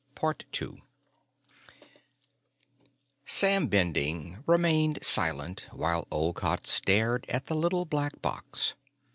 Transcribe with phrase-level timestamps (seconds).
[3.27, 8.73] Sam Bending remained silent while Olcott stared at the little black box.